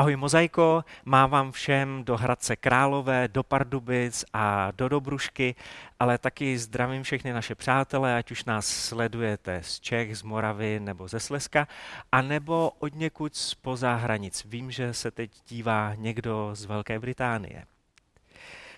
[0.00, 5.54] Ahoj Mozaiko, mám vám všem do Hradce Králové, do Pardubic a do Dobrušky,
[5.98, 11.08] ale taky zdravím všechny naše přátelé, ať už nás sledujete z Čech, z Moravy nebo
[11.08, 11.68] ze Slezska,
[12.12, 14.44] a nebo od někud spoza hranic.
[14.48, 17.64] Vím, že se teď dívá někdo z Velké Británie.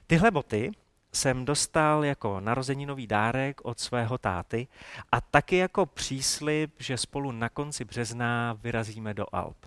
[0.07, 0.73] Tyhle boty
[1.13, 4.69] jsem dostal jako narozeninový dárek od svého táty
[5.13, 9.67] a taky jako příslip, že spolu na konci března vyrazíme do Alp.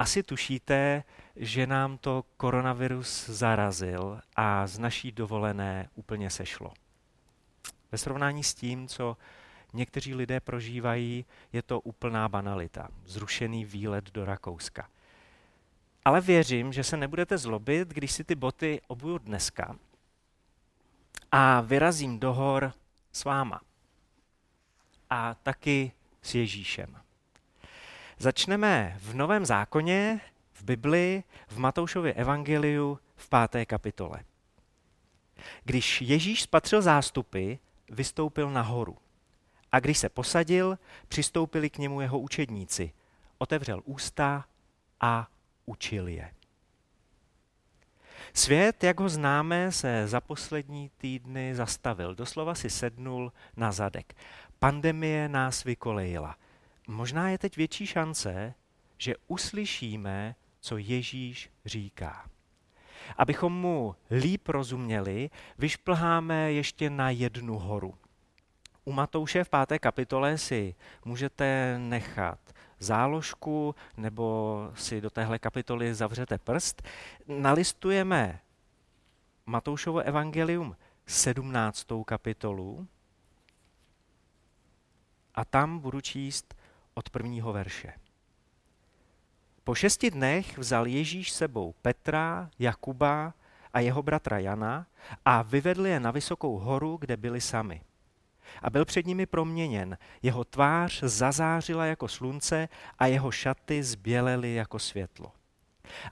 [0.00, 1.04] Asi tušíte,
[1.36, 6.72] že nám to koronavirus zarazil a z naší dovolené úplně sešlo.
[7.92, 9.16] Ve srovnání s tím, co
[9.72, 12.88] někteří lidé prožívají, je to úplná banalita.
[13.04, 14.88] Zrušený výlet do Rakouska.
[16.04, 19.76] Ale věřím, že se nebudete zlobit, když si ty boty obuju dneska
[21.32, 22.72] a vyrazím do hor
[23.12, 23.60] s váma.
[25.10, 25.92] A taky
[26.22, 27.09] s Ježíšem.
[28.22, 30.20] Začneme v Novém zákoně,
[30.52, 34.24] v Bibli, v Matoušově evangeliu v páté kapitole.
[35.64, 37.54] Když Ježíš spatřil zástupy,
[37.90, 38.96] vystoupil nahoru.
[39.72, 42.92] A když se posadil, přistoupili k němu jeho učedníci.
[43.38, 44.44] Otevřel ústa
[45.00, 45.28] a
[45.66, 46.30] učil je.
[48.34, 52.14] Svět, jak ho známe, se za poslední týdny zastavil.
[52.14, 54.14] Doslova si sednul na zadek.
[54.58, 56.36] Pandemie nás vykolejila–
[56.90, 58.54] možná je teď větší šance,
[58.98, 62.30] že uslyšíme, co Ježíš říká.
[63.16, 67.94] Abychom mu líp rozuměli, vyšplháme ještě na jednu horu.
[68.84, 70.74] U Matouše v páté kapitole si
[71.04, 72.38] můžete nechat
[72.78, 76.82] záložku nebo si do téhle kapitoly zavřete prst.
[77.26, 78.40] Nalistujeme
[79.46, 80.76] Matoušovo evangelium
[81.06, 81.86] 17.
[82.04, 82.88] kapitolu
[85.34, 86.54] a tam budu číst
[87.00, 87.92] od prvního verše.
[89.64, 93.34] Po šesti dnech vzal Ježíš sebou Petra, Jakuba
[93.72, 94.86] a jeho bratra Jana
[95.24, 97.80] a vyvedl je na vysokou horu, kde byli sami.
[98.62, 104.78] A byl před nimi proměněn, jeho tvář zazářila jako slunce a jeho šaty zbělely jako
[104.78, 105.32] světlo.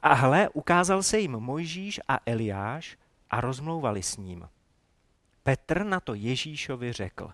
[0.03, 2.97] A hle, ukázal se jim Mojžíš a Eliáš
[3.31, 4.49] a rozmlouvali s ním.
[5.43, 7.33] Petr na to Ježíšovi řekl,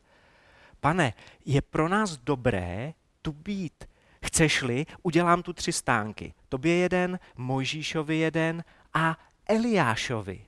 [0.80, 1.14] pane,
[1.44, 3.84] je pro nás dobré, tu být.
[4.24, 6.34] Chceš-li, udělám tu tři stánky.
[6.48, 8.64] Tobě jeden, Mojžíšovi jeden
[8.94, 10.46] a Eliášovi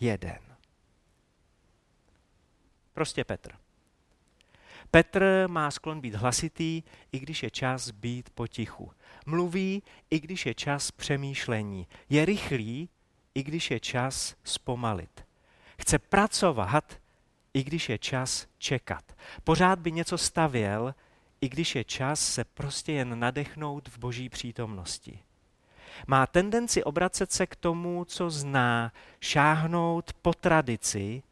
[0.00, 0.38] jeden.
[2.92, 3.52] Prostě Petr.
[4.90, 6.82] Petr má sklon být hlasitý,
[7.12, 8.92] i když je čas být potichu.
[9.26, 11.86] Mluví, i když je čas přemýšlení.
[12.08, 12.88] Je rychlý,
[13.34, 15.26] i když je čas zpomalit.
[15.80, 16.98] Chce pracovat,
[17.54, 19.16] i když je čas čekat.
[19.44, 20.94] Pořád by něco stavěl,
[21.40, 25.18] i když je čas se prostě jen nadechnout v boží přítomnosti.
[26.06, 31.22] Má tendenci obracet se k tomu, co zná, šáhnout po tradici,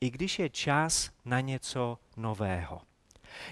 [0.00, 2.80] i když je čas na něco nového.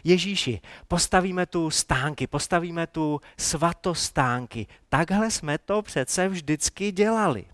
[0.04, 4.66] Ježíši, postavíme tu stánky, postavíme tu svatostánky.
[4.88, 7.44] Takhle jsme to přece vždycky dělali.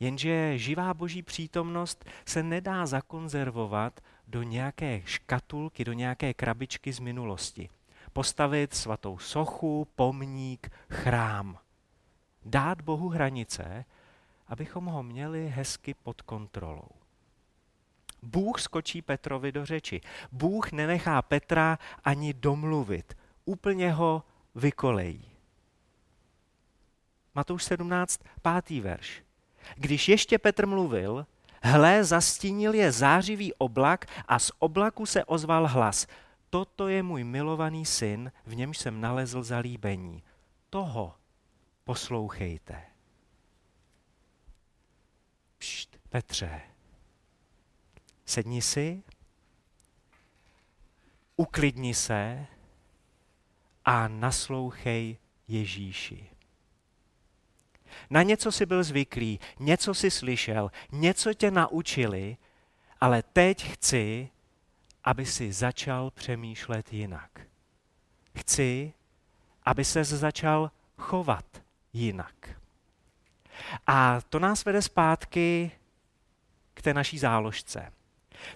[0.00, 7.68] Jenže živá boží přítomnost se nedá zakonzervovat do nějaké škatulky, do nějaké krabičky z minulosti.
[8.12, 11.58] Postavit svatou sochu, pomník, chrám.
[12.44, 13.84] Dát Bohu hranice,
[14.48, 16.88] abychom ho měli hezky pod kontrolou.
[18.22, 20.00] Bůh skočí Petrovi do řeči.
[20.32, 23.16] Bůh nenechá Petra ani domluvit.
[23.44, 24.22] Úplně ho
[24.54, 25.30] vykolejí.
[27.34, 29.22] Matouš 17, pátý verš.
[29.76, 31.26] Když ještě Petr mluvil,
[31.62, 36.06] Hle, zastínil je zářivý oblak a z oblaku se ozval hlas.
[36.50, 40.22] Toto je můj milovaný syn, v němž jsem nalezl zalíbení.
[40.70, 41.14] Toho
[41.84, 42.82] poslouchejte.
[45.58, 46.60] Pšt, Petře,
[48.26, 49.02] sedni si,
[51.36, 52.46] uklidni se
[53.84, 55.18] a naslouchej
[55.48, 56.35] Ježíši.
[58.10, 62.36] Na něco si byl zvyklý, něco si slyšel, něco tě naučili,
[63.00, 64.28] ale teď chci,
[65.04, 67.30] aby si začal přemýšlet jinak.
[68.38, 68.92] Chci,
[69.64, 71.44] aby se začal chovat
[71.92, 72.34] jinak.
[73.86, 75.70] A to nás vede zpátky
[76.74, 77.92] k té naší záložce.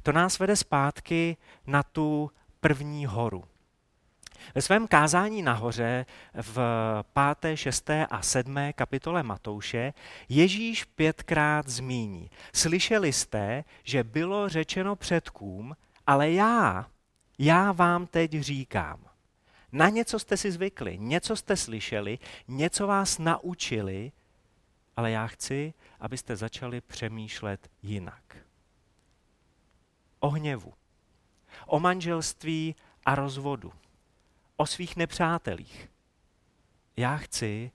[0.03, 1.37] To nás vede zpátky
[1.67, 2.31] na tu
[2.61, 3.45] první horu.
[4.55, 6.59] Ve svém kázání nahoře v
[7.13, 9.93] páté, šesté a sedmé kapitole Matouše
[10.29, 12.31] Ježíš pětkrát zmíní.
[12.55, 15.77] Slyšeli jste, že bylo řečeno předkům,
[16.07, 16.87] ale já,
[17.39, 19.01] já vám teď říkám.
[19.73, 24.13] Na něco jste si zvykli, něco jste slyšeli, něco vás naučili,
[24.97, 28.37] ale já chci, abyste začali přemýšlet jinak.
[30.21, 30.75] O hněvu,
[31.67, 33.73] o manželství a rozvodu,
[34.61, 35.91] o svých nepřátelích.
[36.97, 37.71] Já chci,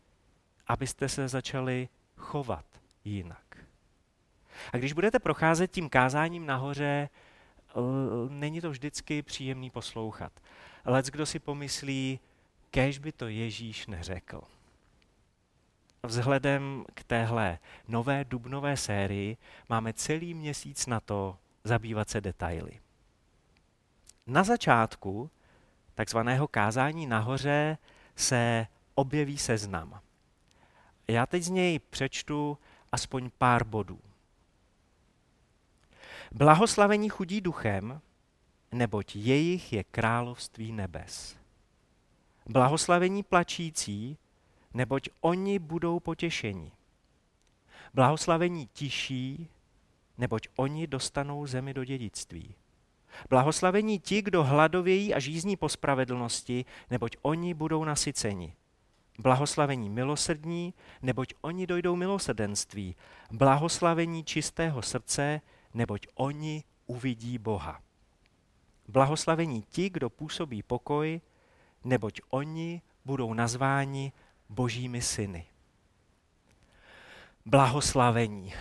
[0.67, 2.65] abyste se začali chovat
[3.05, 3.57] jinak.
[4.73, 7.09] A když budete procházet tím kázáním nahoře,
[8.29, 10.31] není to vždycky příjemný poslouchat.
[10.85, 12.19] Lec, kdo si pomyslí,
[12.71, 14.41] kež by to Ježíš neřekl.
[16.03, 19.38] Vzhledem k téhle nové dubnové sérii
[19.69, 22.79] máme celý měsíc na to zabývat se detaily.
[24.27, 25.29] Na začátku
[25.95, 27.77] takzvaného kázání nahoře
[28.15, 30.01] se objeví seznam.
[31.07, 32.57] Já teď z něj přečtu
[32.92, 34.00] aspoň pár bodů.
[36.31, 38.01] Blahoslavení chudí duchem,
[38.71, 41.38] neboť jejich je království nebes.
[42.45, 44.18] Blahoslavení plačící,
[44.74, 46.71] neboť oni budou potěšeni.
[47.94, 49.48] Blahoslavení tiší,
[50.18, 52.56] neboť oni dostanou zemi do dědictví.
[53.29, 58.53] Blahoslavení ti, kdo hladovějí a žízní po spravedlnosti, neboť oni budou nasyceni.
[59.19, 62.95] Blahoslavení milosrdní, neboť oni dojdou milosrdenství.
[63.31, 65.41] Blahoslavení čistého srdce,
[65.73, 67.81] neboť oni uvidí Boha.
[68.88, 71.21] Blahoslavení ti, kdo působí pokoj,
[71.83, 74.12] neboť oni budou nazváni
[74.50, 75.45] božími syny.
[77.45, 78.53] Blahoslavení.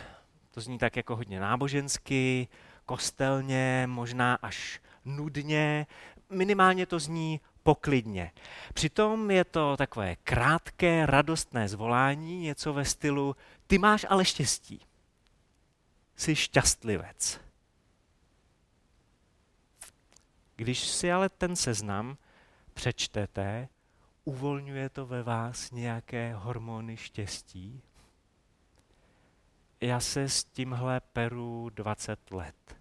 [0.50, 2.48] To zní tak jako hodně nábožensky,
[2.86, 5.86] kostelně, možná až nudně,
[6.30, 8.32] minimálně to zní poklidně.
[8.74, 13.36] Přitom je to takové krátké, radostné zvolání, něco ve stylu
[13.66, 14.80] ty máš ale štěstí.
[16.16, 17.40] Jsi šťastlivec.
[20.56, 22.16] Když si ale ten seznam
[22.74, 23.68] přečtete,
[24.24, 27.82] uvolňuje to ve vás nějaké hormony štěstí?
[29.84, 32.76] Já se s tímhle peru 20 let,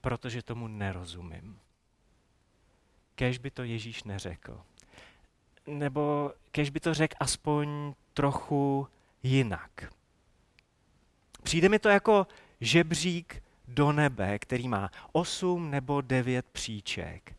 [0.00, 1.58] protože tomu nerozumím.
[3.14, 4.60] Kež by to Ježíš neřekl.
[5.66, 8.88] Nebo kež by to řekl aspoň trochu
[9.22, 9.92] jinak.
[11.42, 12.26] Přijde mi to jako
[12.60, 17.34] žebřík do nebe, který má osm nebo devět příček.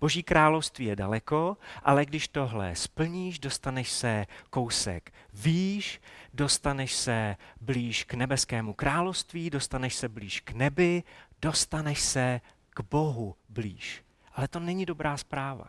[0.00, 6.00] Boží království je daleko, ale když tohle splníš, dostaneš se kousek výš,
[6.34, 11.02] dostaneš se blíž k nebeskému království, dostaneš se blíž k nebi,
[11.42, 12.40] dostaneš se
[12.70, 14.04] k Bohu blíž.
[14.34, 15.64] Ale to není dobrá zpráva.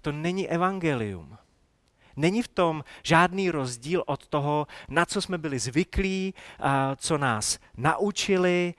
[0.00, 1.38] To není evangelium.
[2.16, 6.34] Není v tom žádný rozdíl od toho, na co jsme byli zvyklí,
[6.96, 8.74] co nás naučili.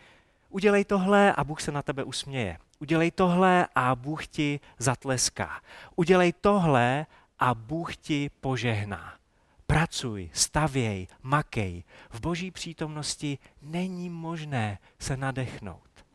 [0.49, 2.57] Udělej tohle a Bůh se na tebe usměje.
[2.79, 5.61] Udělej tohle a Bůh ti zatleská.
[5.95, 7.05] Udělej tohle
[7.39, 9.13] a Bůh ti požehná.
[9.73, 11.83] Pracuj, stavěj, makej.
[12.09, 16.05] V boží přítomnosti není možné se nadechnout.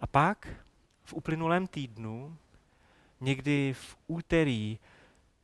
[0.00, 0.48] A pak
[1.04, 2.36] v uplynulém týdnu,
[3.20, 4.78] někdy v úterý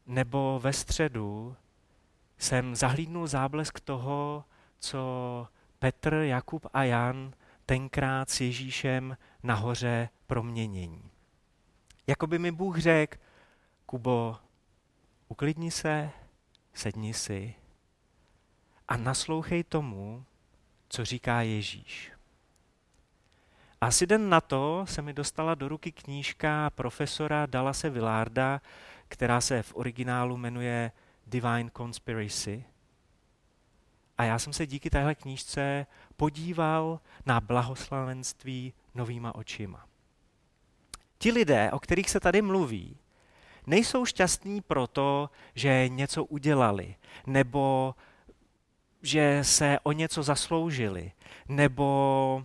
[0.06, 1.56] nebo ve středu,
[2.38, 4.44] jsem zahlídnul záblesk toho,
[4.78, 5.48] co
[5.78, 7.34] Petr, Jakub a Jan
[7.66, 11.02] tenkrát s Ježíšem nahoře proměnění.
[12.06, 13.18] Jakoby mi Bůh řekl,
[13.86, 14.36] Kubo,
[15.28, 16.10] uklidni se,
[16.74, 17.54] sedni si
[18.88, 20.24] a naslouchej tomu,
[20.88, 22.12] co říká Ježíš.
[23.80, 28.60] Asi den na to se mi dostala do ruky knížka profesora Dallase Villarda,
[29.08, 30.92] která se v originálu jmenuje
[31.26, 32.64] Divine Conspiracy.
[34.18, 39.86] A já jsem se díky téhle knížce podíval na blahoslavenství novýma očima.
[41.18, 42.96] Ti lidé, o kterých se tady mluví,
[43.68, 46.94] nejsou šťastní proto, že něco udělali,
[47.26, 47.94] nebo
[49.02, 51.12] že se o něco zasloužili,
[51.48, 52.44] nebo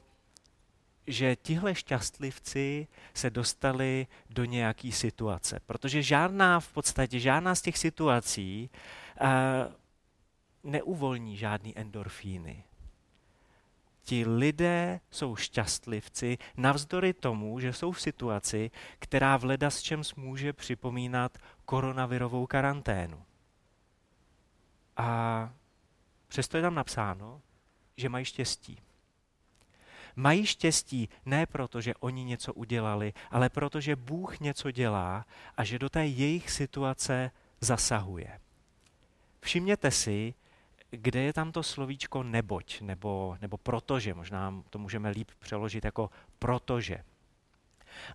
[1.08, 5.60] že tihle šťastlivci se dostali do nějaké situace.
[5.66, 8.70] Protože žádná, v podstatě žádná z těch situací
[9.22, 9.28] uh,
[10.72, 12.64] neuvolní žádný endorfíny.
[14.04, 20.02] Ti lidé jsou šťastlivci navzdory tomu, že jsou v situaci, která v leda s čem
[20.16, 23.24] může připomínat koronavirovou karanténu.
[24.98, 25.50] A
[26.28, 27.42] přesto je tam napsáno,
[27.98, 28.78] že mají štěstí.
[30.16, 35.26] Mají štěstí ne proto, že oni něco udělali, ale proto, že Bůh něco dělá
[35.58, 37.32] a že do té jejich situace
[37.62, 38.40] zasahuje.
[39.42, 40.34] Všimněte si,
[40.98, 46.10] kde je tam to slovíčko neboť, nebo, nebo protože, možná to můžeme líp přeložit jako
[46.40, 47.04] protože.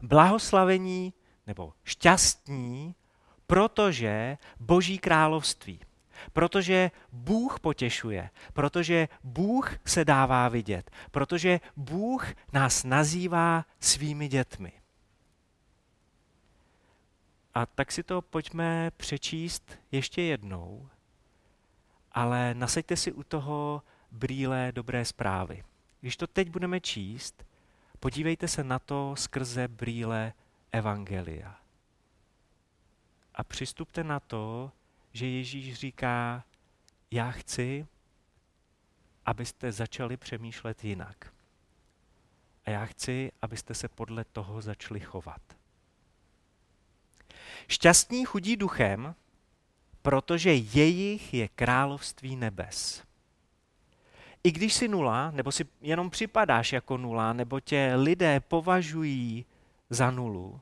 [0.03, 1.13] Blahoslavení
[1.47, 2.95] nebo šťastní,
[3.47, 5.81] protože Boží království,
[6.33, 14.73] protože Bůh potěšuje, protože Bůh se dává vidět, protože Bůh nás nazývá svými dětmi.
[17.55, 20.89] A tak si to pojďme přečíst ještě jednou,
[22.13, 25.65] ale nasaďte si u toho brýle dobré zprávy.
[26.01, 27.45] Když to teď budeme číst,
[28.01, 30.33] podívejte se na to skrze brýle
[30.73, 31.57] Evangelia.
[33.35, 34.73] A přistupte na to,
[35.13, 36.45] že Ježíš říká,
[37.11, 37.87] já chci,
[39.27, 41.33] abyste začali přemýšlet jinak.
[42.65, 45.41] A já chci, abyste se podle toho začali chovat.
[47.69, 49.15] Šťastní chudí duchem,
[50.03, 53.03] protože jejich je království nebes.
[54.45, 59.47] I když jsi nula, nebo si jenom připadáš jako nula, nebo tě lidé považují
[59.91, 60.61] za nulu,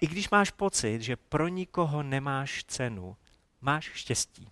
[0.00, 3.16] i když máš pocit, že pro nikoho nemáš cenu,
[3.60, 4.48] máš štěstí.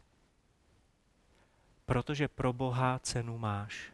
[1.87, 3.92] Protože pro Boha cenu máš.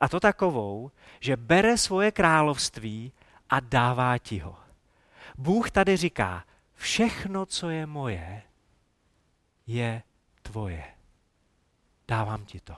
[0.00, 3.12] A to takovou, že bere svoje království
[3.50, 4.56] a dává ti ho.
[5.38, 6.44] Bůh tady říká,
[6.74, 8.42] všechno, co je moje,
[9.72, 10.02] je
[10.42, 10.84] tvoje.
[12.08, 12.76] Dávám ti to.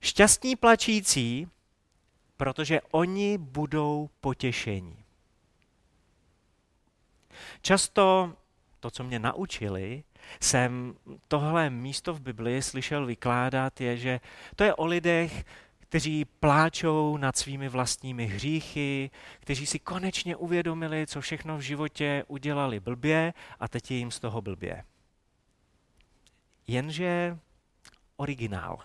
[0.00, 1.48] Šťastní plačící,
[2.36, 5.04] protože oni budou potěšení.
[7.62, 8.36] Často
[8.80, 10.04] to, co mě naučili,
[10.40, 10.94] jsem
[11.28, 14.20] tohle místo v Biblii slyšel vykládat, je, že
[14.56, 15.44] to je o lidech,
[15.88, 19.10] kteří pláčou nad svými vlastními hříchy,
[19.40, 24.20] kteří si konečně uvědomili, co všechno v životě udělali blbě a teď je jim z
[24.20, 24.84] toho blbě.
[26.66, 27.38] Jenže
[28.16, 28.78] originál.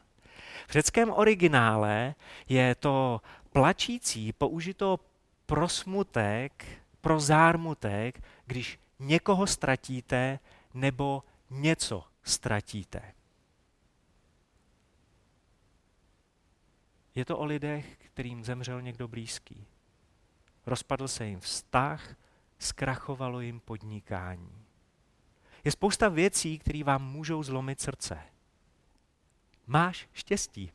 [0.67, 2.15] V řeckém originále
[2.49, 4.99] je to plačící použito
[5.45, 6.65] pro smutek,
[7.01, 10.39] pro zármutek, když někoho ztratíte
[10.73, 13.18] nebo něco ztratíte.
[17.19, 19.65] Je to o lidech, kterým zemřel někdo blízký.
[20.65, 22.15] Rozpadl se jim vztah,
[22.59, 24.65] zkrachovalo jim podnikání.
[25.63, 28.19] Je spousta věcí, které vám můžou zlomit srdce.
[29.67, 30.71] Máš štěstí.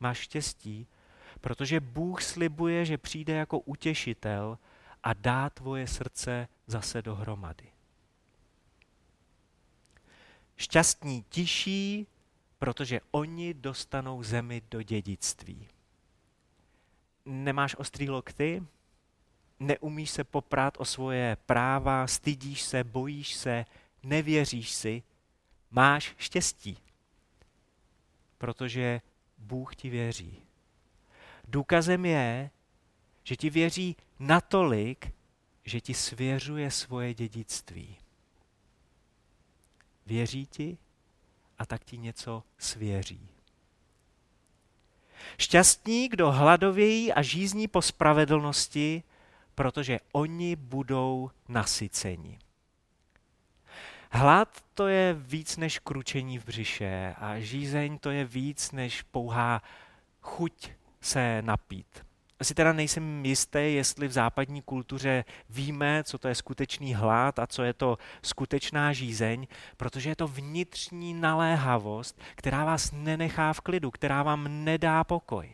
[0.00, 0.86] Máš štěstí,
[1.40, 4.58] protože Bůh slibuje, že přijde jako utěšitel
[5.02, 7.72] a dá tvoje srdce zase dohromady.
[10.56, 12.06] Šťastní tiší,
[12.58, 15.68] protože oni dostanou zemi do dědictví.
[17.24, 18.62] Nemáš ostrý lokty?
[19.60, 23.64] Neumíš se poprát o svoje práva, stydíš se, bojíš se,
[24.02, 25.02] nevěříš si?
[25.70, 26.78] Máš štěstí,
[28.38, 29.00] protože
[29.38, 30.42] Bůh ti věří.
[31.48, 32.50] Důkazem je,
[33.24, 35.12] že ti věří natolik,
[35.64, 37.96] že ti svěřuje svoje dědictví.
[40.06, 40.78] Věří ti
[41.58, 43.28] a tak ti něco svěří.
[45.38, 49.02] Šťastní, kdo hladovějí a žízní po spravedlnosti,
[49.54, 52.38] protože oni budou nasyceni.
[54.10, 59.62] Hlad to je víc než kručení v břiše a žízeň to je víc než pouhá
[60.20, 62.07] chuť se napít
[62.44, 67.46] si teda nejsem jistý, jestli v západní kultuře víme, co to je skutečný hlad a
[67.46, 73.90] co je to skutečná žízeň, protože je to vnitřní naléhavost, která vás nenechá v klidu,
[73.90, 75.52] která vám nedá pokoj.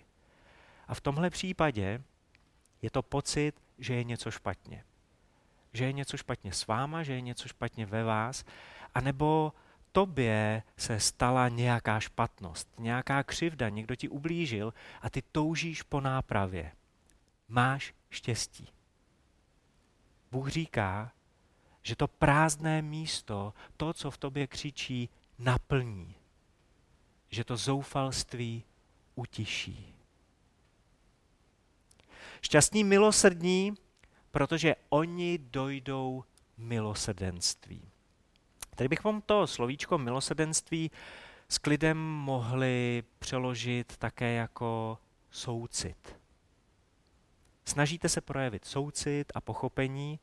[0.88, 2.02] A v tomhle případě
[2.82, 4.84] je to pocit, že je něco špatně.
[5.72, 8.44] Že je něco špatně s váma, že je něco špatně ve vás,
[8.94, 9.52] anebo
[9.94, 16.72] tobě se stala nějaká špatnost, nějaká křivda, někdo ti ublížil a ty toužíš po nápravě.
[17.48, 18.68] Máš štěstí.
[20.30, 21.12] Bůh říká,
[21.82, 25.08] že to prázdné místo, to, co v tobě křičí,
[25.38, 26.14] naplní.
[27.28, 28.64] Že to zoufalství
[29.14, 29.94] utiší.
[32.40, 33.74] Šťastní milosrdní,
[34.30, 36.24] protože oni dojdou
[36.56, 37.93] milosrdenství.
[38.74, 40.90] Tady bychom to slovíčko milosrdenství
[41.48, 44.98] s klidem mohli přeložit také jako
[45.30, 46.16] soucit.
[47.64, 50.20] Snažíte se projevit soucit a pochopení,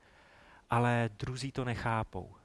[0.69, 2.35] ale druzí to nechápou.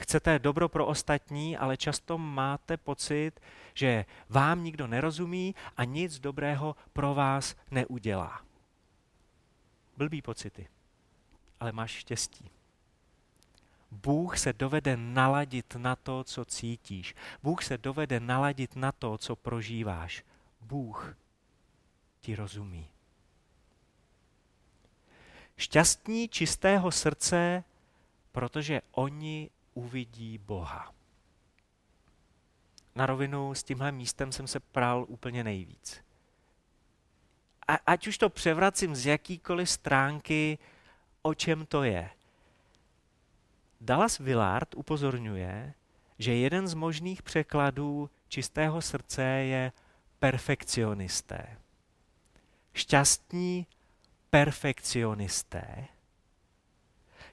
[0.00, 3.40] Chcete dobro pro ostatní, ale často máte pocit,
[3.74, 8.42] že vám nikdo nerozumí a nic dobrého pro vás neudělá.
[9.96, 10.68] Blbý pocity,
[11.60, 12.50] ale máš štěstí.
[13.90, 17.14] Bůh se dovede naladit na to, co cítíš.
[17.42, 20.24] Bůh se dovede naladit na to, co prožíváš.
[20.60, 21.16] Bůh
[22.20, 22.88] ti rozumí.
[25.56, 27.64] Šťastní čistého srdce,
[28.32, 30.94] protože oni uvidí Boha.
[32.94, 36.00] Na rovinu s tímhle místem jsem se prál úplně nejvíc.
[37.68, 40.58] A, ať už to převracím z jakýkoliv stránky,
[41.22, 42.10] o čem to je.
[43.80, 45.74] Dallas Willard upozorňuje,
[46.18, 49.72] že jeden z možných překladů čistého srdce je
[50.18, 51.56] perfekcionisté.
[52.74, 53.66] Šťastní
[54.30, 55.86] perfekcionisté.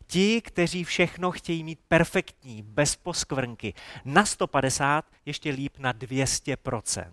[0.08, 3.74] Ti, kteří všechno chtějí mít perfektní, bez poskvrnky,
[4.06, 7.12] na 150, ještě líp na 200%.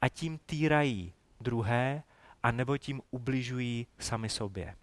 [0.00, 2.02] A tím týrají druhé,
[2.42, 4.76] a nebo tím ubližují sami sobě.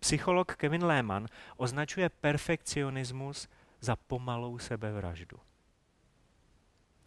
[0.00, 1.26] Psycholog Kevin Lehman
[1.56, 3.48] označuje perfekcionismus
[3.80, 5.40] za pomalou sebevraždu.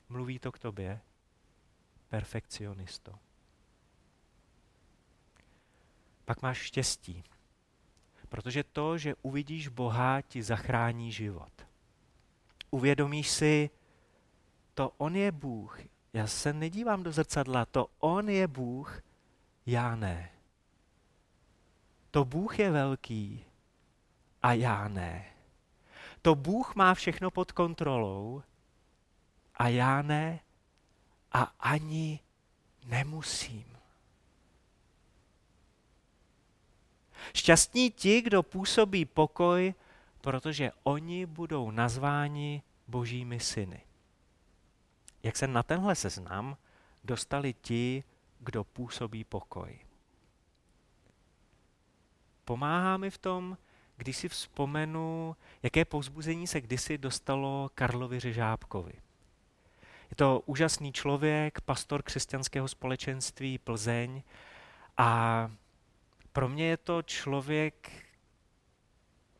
[0.09, 1.01] Mluví to k tobě,
[2.09, 3.19] perfekcionisto.
[6.25, 7.23] Pak máš štěstí,
[8.29, 11.67] protože to, že uvidíš Boha, ti zachrání život.
[12.71, 13.69] Uvědomíš si,
[14.73, 15.79] to On je Bůh.
[16.13, 19.01] Já se nedívám do zrcadla, to On je Bůh,
[19.65, 20.32] já ne.
[22.13, 23.45] To Bůh je velký
[24.41, 25.25] a já ne.
[26.21, 28.43] To Bůh má všechno pod kontrolou
[29.55, 30.39] a já ne
[31.31, 32.19] a ani
[32.85, 33.77] nemusím.
[37.35, 39.73] Šťastní ti, kdo působí pokoj,
[40.21, 43.81] protože oni budou nazváni božími syny.
[45.23, 46.57] Jak se na tenhle seznam
[47.03, 48.03] dostali ti,
[48.39, 49.79] kdo působí pokoj.
[52.45, 53.57] Pomáhá mi v tom,
[53.97, 58.93] když si vzpomenu, jaké povzbuzení se kdysi dostalo Karlovi Řežábkovi.
[60.09, 64.23] Je to úžasný člověk, pastor křesťanského společenství Plzeň
[64.97, 65.51] a
[66.31, 67.91] pro mě je to člověk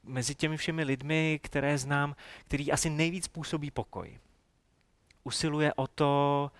[0.04, 4.20] mezi těmi všemi lidmi, které znám, který asi nejvíc působí pokoj.
[5.24, 6.52] Usiluje o to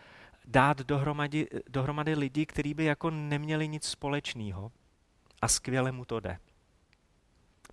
[0.46, 4.72] dát dohromady, dohromady lidi, kteří by jako neměli nic společného
[5.44, 6.40] a skvěle mu to jde.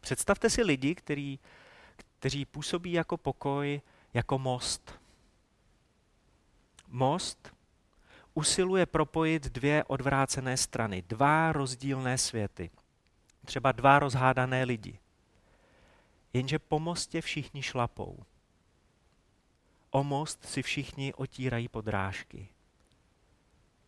[0.00, 1.38] Představte si lidi, který,
[2.18, 3.80] kteří působí jako pokoj,
[4.14, 5.00] jako most.
[6.88, 7.54] Most
[8.34, 12.70] usiluje propojit dvě odvrácené strany, dva rozdílné světy,
[13.44, 14.98] třeba dva rozhádané lidi.
[16.32, 18.24] Jenže po mostě všichni šlapou.
[19.90, 22.48] O most si všichni otírají podrážky.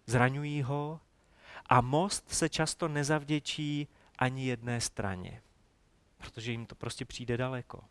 [0.06, 1.00] Zraňují ho
[1.72, 5.42] a most se často nezavděčí ani jedné straně,
[6.18, 7.84] protože jim to prostě přijde daleko.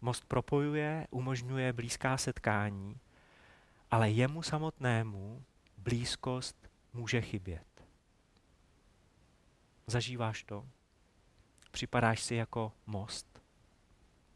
[0.00, 2.98] Most propojuje, umožňuje blízká setkání,
[3.90, 5.44] ale jemu samotnému
[5.78, 7.84] blízkost může chybět.
[9.86, 10.66] Zažíváš to?
[11.70, 13.42] Připadáš si jako most?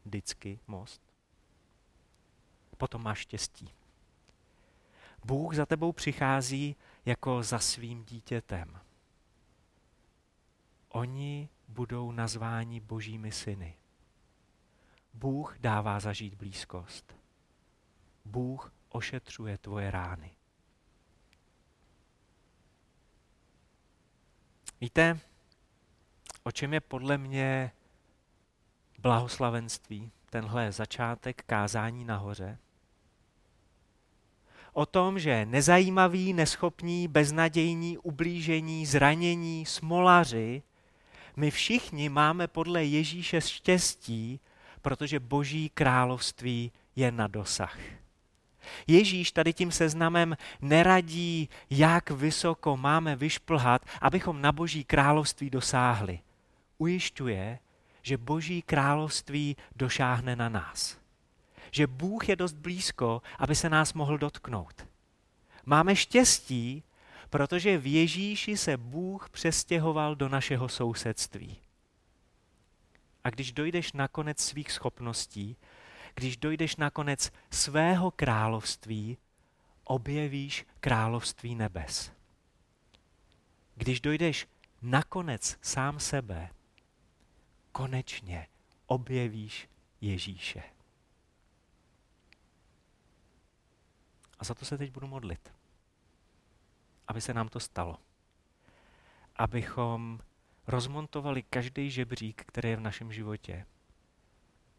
[0.05, 1.01] Vždycky most?
[2.77, 3.69] Potom máš štěstí.
[5.25, 6.75] Bůh za tebou přichází
[7.09, 8.79] jako za svým dítětem.
[10.89, 13.77] Oni budou nazváni božími syny.
[15.13, 17.15] Bůh dává zažít blízkost.
[18.25, 20.31] Bůh ošetřuje tvoje rány.
[24.81, 25.19] Víte,
[26.43, 27.71] o čem je podle mě
[28.99, 32.57] blahoslavenství, tenhle začátek kázání nahoře?
[34.73, 40.61] O tom, že nezajímaví, neschopní, beznadějní, ublížení, zranění, smolaři,
[41.35, 44.39] my všichni máme podle Ježíše štěstí,
[44.81, 47.77] protože Boží království je na dosah.
[48.87, 56.19] Ježíš tady tím seznamem neradí, jak vysoko máme vyšplhat, abychom na Boží království dosáhli.
[56.77, 57.59] Ujišťuje,
[58.01, 60.98] že Boží království došáhne na nás.
[61.71, 64.87] Že Bůh je dost blízko, aby se nás mohl dotknout.
[65.65, 66.83] Máme štěstí,
[67.29, 71.57] protože v Ježíši se Bůh přestěhoval do našeho sousedství.
[73.23, 75.57] A když dojdeš na konec svých schopností,
[76.15, 79.17] když dojdeš na konec svého království,
[79.83, 82.11] objevíš království nebes.
[83.75, 84.47] Když dojdeš
[84.81, 86.49] na konec sám sebe,
[87.71, 88.47] konečně
[88.87, 89.69] objevíš
[90.01, 90.63] Ježíše.
[94.39, 95.53] A za to se teď budu modlit.
[97.07, 97.97] Aby se nám to stalo.
[99.35, 100.19] Abychom
[100.67, 103.65] rozmontovali každý žebřík, který je v našem životě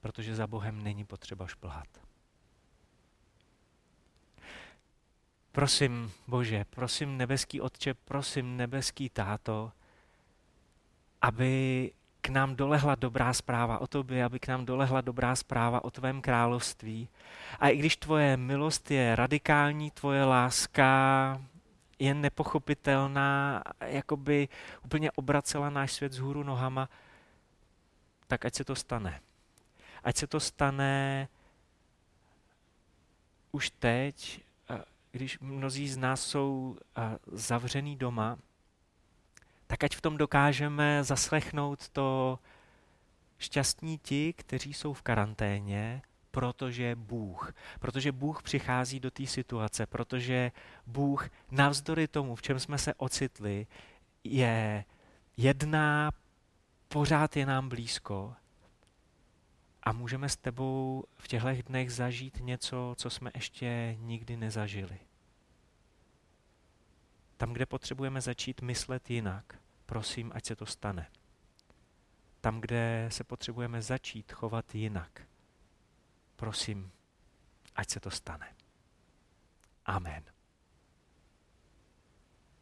[0.01, 1.89] protože za Bohem není potřeba šplhat.
[5.53, 9.73] Prosím, Bože, prosím nebeský Otče, prosím nebeský táto,
[11.23, 15.91] aby k nám dolehla dobrá zpráva o tobě, aby k nám dolehla dobrá zpráva o
[15.91, 17.09] tvém království.
[17.61, 21.41] A i když tvoje milost je radikální, tvoje láska
[21.99, 24.49] je nepochopitelná, jakoby
[24.85, 26.89] úplně obracela náš svět z hůru nohama,
[28.27, 29.21] tak ať se to stane.
[30.05, 31.29] Ať se to stane
[33.53, 34.41] už teď,
[35.13, 36.77] když mnozí z nás jsou
[37.33, 38.39] zavřený doma,
[39.71, 42.39] tak ať v tom dokážeme zaslechnout to
[43.39, 47.53] šťastní ti, kteří jsou v karanténě, protože Bůh.
[47.81, 50.53] Protože Bůh přichází do té situace, protože
[50.87, 53.67] Bůh navzdory tomu, v čem jsme se ocitli,
[54.25, 54.85] je
[55.37, 56.11] jedná,
[56.89, 58.35] pořád je nám blízko
[59.83, 65.10] a můžeme s tebou v těchto dnech zažít něco, co jsme ještě nikdy nezažili.
[67.41, 71.11] Tam, kde potřebujeme začít myslet jinak, prosím, ať se to stane.
[72.41, 75.23] Tam, kde se potřebujeme začít chovat jinak,
[76.37, 76.93] prosím,
[77.77, 78.55] ať se to stane.
[79.87, 80.25] Amen.